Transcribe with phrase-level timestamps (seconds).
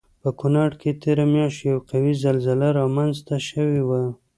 [0.21, 4.01] په کنړ کې تېره میاشت یوه قوي زلزله رامنځته شوی وه